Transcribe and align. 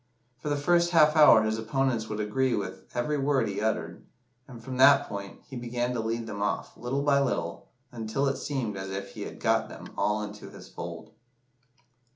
For 0.39 0.49
the 0.49 0.55
first 0.57 0.89
half 0.89 1.15
hour 1.15 1.43
his 1.43 1.59
opponents 1.59 2.09
would 2.09 2.19
agree 2.19 2.55
with 2.55 2.85
every 2.95 3.19
word 3.19 3.47
he 3.47 3.61
uttered, 3.61 4.03
and 4.47 4.59
from 4.59 4.77
that 4.77 5.07
point 5.07 5.41
he 5.47 5.55
began 5.55 5.93
to 5.93 5.99
lead 5.99 6.25
them 6.25 6.41
off, 6.41 6.75
little 6.75 7.03
by 7.03 7.19
little, 7.21 7.67
until 7.91 8.25
it 8.27 8.37
seemed 8.37 8.77
as 8.77 8.89
if 8.89 9.11
he 9.11 9.21
had 9.21 9.39
got 9.39 9.69
them 9.69 9.89
all 9.95 10.23
into 10.23 10.49
his 10.49 10.67
fold." 10.67 11.11